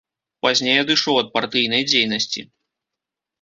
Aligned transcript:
Пазней 0.45 0.77
адышоў 0.83 1.19
ад 1.23 1.29
партыйнай 1.35 1.85
дзейнасці. 1.91 2.41